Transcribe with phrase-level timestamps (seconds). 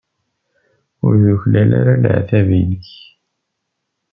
[1.05, 2.89] Ur tuklal ara leɛtab-nnek.